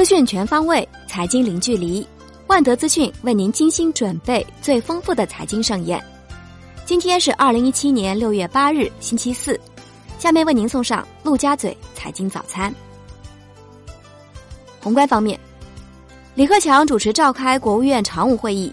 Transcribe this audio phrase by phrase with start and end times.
[0.00, 2.08] 资讯全方位，财经零距离。
[2.46, 6.02] 万德资讯为您精心准备最丰富的财经盛宴。
[6.86, 9.60] 今天是二零一七年六月八日，星期四。
[10.18, 12.74] 下面为您送上陆家嘴财经早餐。
[14.80, 15.38] 宏观方面，
[16.34, 18.72] 李克强主持召开国务院常务会议，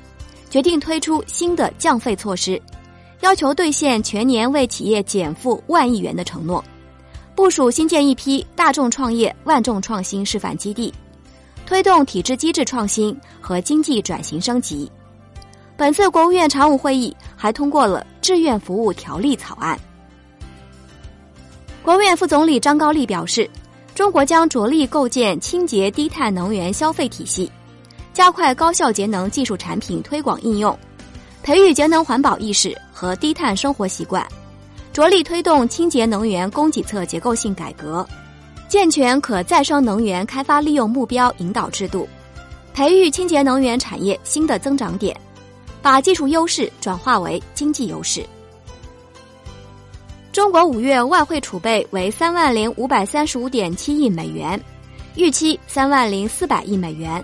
[0.50, 2.58] 决定推出新的降费措施，
[3.20, 6.64] 要求兑现全年为企业减负万亿元的承诺，
[7.36, 10.94] 部署新建一批大众创业、万众创新示范基地。
[11.68, 14.90] 推动体制机制创新和经济转型升级。
[15.76, 19.78] 本次国务院常务会议还通过了志愿服务条例草案。
[21.84, 23.50] 国务院副总理张高丽表示，
[23.94, 27.52] 中国将着力构建清洁低碳能源消费体系，
[28.14, 30.78] 加快高效节能技术产品推广应用，
[31.44, 34.26] 培育节能环保意识和低碳生活习惯，
[34.94, 38.08] 着力推动清洁能源供给侧结构性改革。
[38.68, 42.06] 健全可再生能源开发利用目标引导制度，
[42.74, 45.16] 培育清洁能源产业新的增长点，
[45.82, 48.26] 把技术优势转化为经济优势。
[50.34, 54.62] 中国五月外汇储备为三万零五百三十五点七亿美元，
[55.16, 57.24] 预期三万零四百亿美元，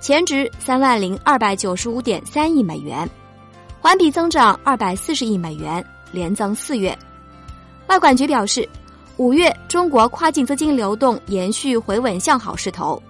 [0.00, 3.08] 前值三万零二百九十五点三亿美元，
[3.80, 6.98] 环比增长二百四十亿美元，连增四月。
[7.86, 8.68] 外管局表示。
[9.20, 13.00] 五月，中国跨境资金流动延续回稳向好势头。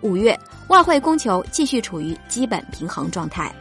[0.00, 0.34] 五月，
[0.68, 3.54] 外汇供求继续处于基本平衡状态。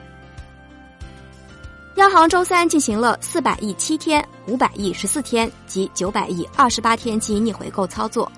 [1.96, 8.32] 央行周三进行了四百亿七天、五百亿十四天及九百亿二十八天期逆回购操作，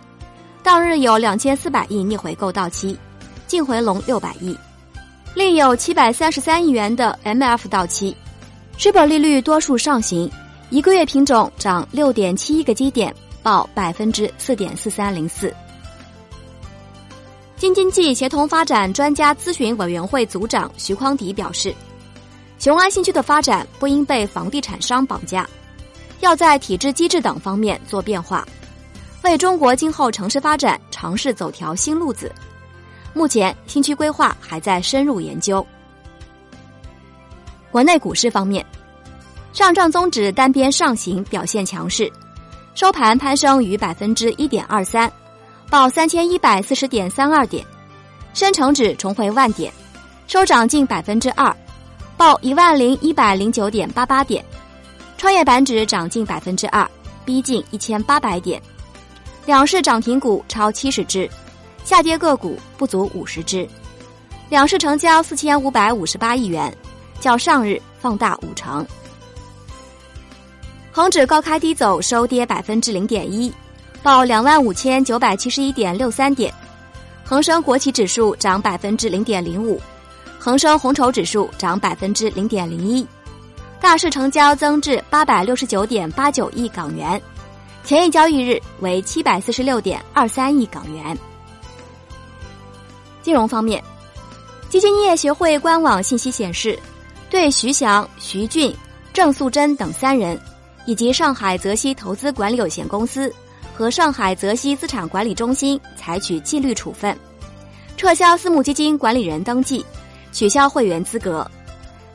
[0.64, 2.98] 当日有两千四百亿逆回购到期，
[3.46, 4.58] 净回笼六百亿，
[5.36, 8.18] 另有七百三十三亿元的 MF 到期。
[8.76, 10.28] s h 利率多数上行，
[10.72, 13.16] 一个月品种涨六点七一个基点。
[13.42, 15.54] 报百分之四点四三零四。
[17.58, 21.74] 京津冀协同发展专家咨询委员会组长徐匡迪表示，
[22.58, 25.48] 雄安新区的发展不应被房地产商绑架，
[26.22, 28.44] 要在体制机制等方面做变化，
[29.24, 32.32] 为中国今后城市发展尝试走条新路子。
[33.14, 35.66] 目前新区规划还在深入研究。
[37.70, 38.66] 国内股市方面，
[39.54, 42.12] 上证综指单边上行表现强势。
[42.74, 45.12] 收盘攀升逾百分之一点二三，
[45.70, 47.64] 报三千一百四十点三二点；
[48.34, 49.72] 深成指重回万点，
[50.26, 51.54] 收涨近百分之二，
[52.16, 54.42] 报一万零一百零九点八八点；
[55.18, 56.90] 创业板指涨近百分之二，
[57.26, 58.62] 逼近一千八百点。
[59.46, 61.30] 两市涨停股超七十只，
[61.84, 63.68] 下跌个股不足五十只。
[64.50, 66.74] 两市成交四千五百五十八亿元，
[67.20, 68.86] 较上日放大五成。
[70.94, 73.52] 恒指高开低走，收跌百分之零点一，
[74.04, 76.54] 报两万五千九百七十一点六三点。
[77.24, 79.82] 恒生国企指数涨百分之零点零五，
[80.38, 83.08] 恒生红筹指数涨百分之零点零一。
[83.80, 87.20] 大市成交增至八百六十九点八九亿港元，
[87.86, 91.18] 前一交易日为七百四十六点二三亿港元。
[93.22, 93.82] 金融方面，
[94.68, 96.78] 基金业协会官网信息显示，
[97.30, 98.76] 对徐翔、徐俊、
[99.14, 100.38] 郑素贞等三人。
[100.86, 103.34] 以及上海泽熙投资管理有限公司
[103.74, 107.18] 和上海泽熙资产管理中心采取纪律处分，
[107.98, 109.86] 撤销私募基金管理人登记，
[110.32, 111.50] 取消会员资格，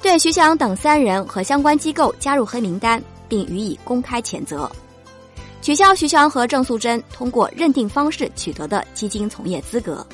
[0.03, 4.71] 对徐翔等三人和相关机构加入黑名单，并予以公开谴责，
[5.63, 10.07] 取消徐翔和郑素贞通过认定方式取得的基金从业资格。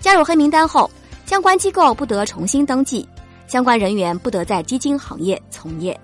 [0.00, 0.90] 加入黑名单后，
[1.26, 3.08] 相关机构不得重新登记，
[3.46, 5.98] 相关人员不得在基金行业从业。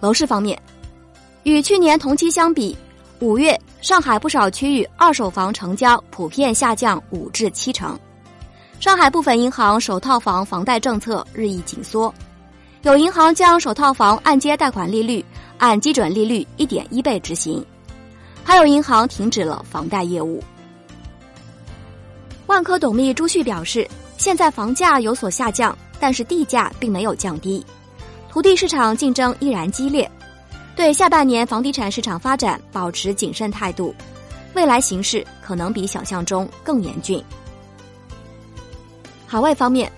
[0.00, 0.60] 楼市方面，
[1.42, 2.76] 与去年同期相比，
[3.20, 7.98] 五月上海不少区域二手房成交普遍下降五至七成。
[8.80, 12.12] 上海部分银行首套房房贷政策日益紧缩，
[12.80, 15.22] 有银行将首套房按揭贷款利率
[15.58, 17.62] 按基准利率一点一倍执行，
[18.42, 20.42] 还有银行停止了房贷业务。
[22.46, 23.86] 万科董秘朱旭表示，
[24.16, 27.62] 现在房价有所下降，但是地价并没有降低。
[28.30, 30.08] 土地市场竞争依然激烈，
[30.76, 33.92] 对下半年房地产市场发展保持谨慎态度，
[34.54, 37.22] 未来形势可能比想象中更严峻。
[39.26, 39.90] 海外方面，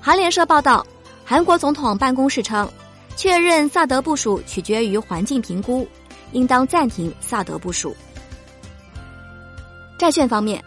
[0.00, 0.84] 韩联社报道，
[1.24, 2.68] 韩国总统办公室称，
[3.14, 5.86] 确认萨德部署取决于环境评估，
[6.32, 7.96] 应当暂停萨德部署。
[9.96, 10.62] 债券方面，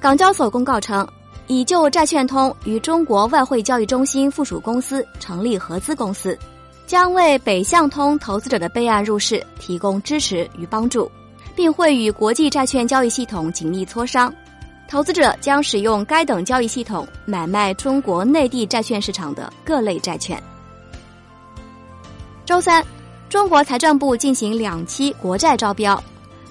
[0.00, 1.06] 港交所公告称。
[1.50, 6.38] 已就债券通与中国外汇交易中心附属公司成立合资公司，
[6.86, 11.10] 将为北向通投资者的备案入市提供支持与帮助，
[11.56, 14.32] 并会与国际债券交易系统紧密磋商，
[14.88, 20.40] 投资者将使用该等交易系统买卖中国内地债券市场的各类债券。
[22.46, 22.80] 周三，
[23.28, 26.00] 中国财政部进行两期国债招标，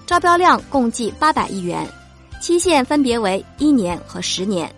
[0.05, 1.87] 招标量共计八百亿元，
[2.41, 4.69] 期限分别为一年和十年，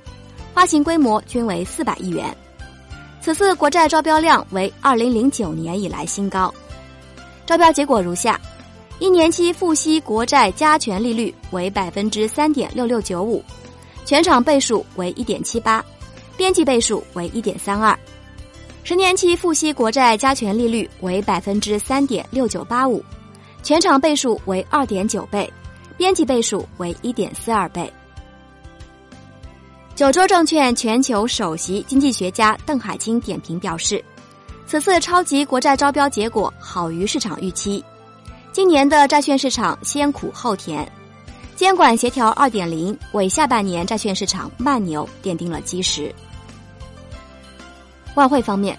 [0.53, 2.35] 发行规模均为四百亿元。
[3.19, 6.53] 此次国债招标量为二零零九年以来新高。
[7.45, 8.39] 招标结果如下：
[8.99, 13.43] 一年期付息国债加权利率为百分之三点六六九五，
[14.05, 15.83] 全场倍数为一点七八，
[16.35, 17.97] 边际倍数为一点三二。
[18.83, 23.03] 十年期付息国债加权利率为百分之三点六九八五，
[23.61, 25.51] 全场倍数为二点九倍，
[25.97, 27.91] 边际倍数为一点四二倍。
[30.01, 34.03] 九州证券全球首席经济学家邓海清点评表示，
[34.65, 37.85] 此次超级国债招标结果好于市场预期。
[38.51, 40.91] 今年的债券市场先苦后甜，
[41.55, 46.11] 监管协调二点零为下半年债券市场慢牛奠定了基石。
[48.15, 48.75] 外汇方面，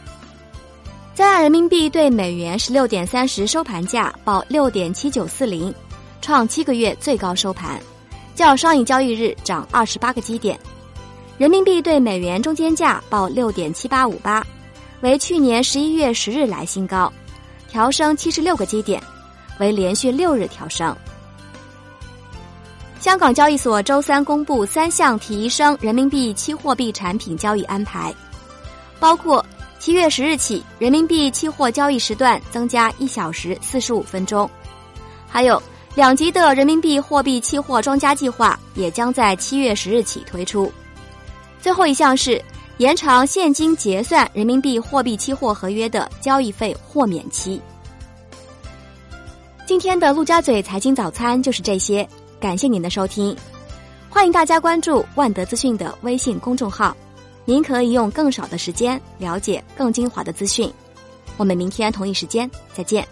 [1.15, 5.73] 在人民币对美元十六点三十收盘价报六点七九四零，
[6.21, 7.81] 创七个月最高收盘，
[8.35, 10.59] 较上一交易日涨二十八个基点。
[11.39, 14.47] 人民币对美元中间价报六点七八五八，
[15.01, 17.13] 为去年十一月十日来新高，
[17.69, 19.03] 调升七十六个基点，
[19.59, 20.95] 为连续六日调升。
[23.01, 28.15] 香港交易所周三公布三项提升人民币期货币产品交易安排。
[29.01, 29.45] 包括
[29.81, 34.49] 七月十日起，人民币期货交易时段增加一小时四十五分钟，
[35.27, 35.61] 还有
[35.97, 40.73] 两级的人民币货币期货庄家计划也将在七月十日起推出。
[41.63, 42.43] 最后一项是
[42.79, 47.61] 延长现金结算人民币货币期货合约的交易费豁免期。
[49.65, 52.07] 今天的陆家嘴财经早餐就是这些，
[52.41, 53.35] 感谢您的收听，
[54.11, 56.95] 欢迎大家关注万德资讯的微信公众号。
[57.45, 60.71] 您可以用更少的时间了解更精华的资讯。
[61.37, 63.07] 我们明天同一时间再见。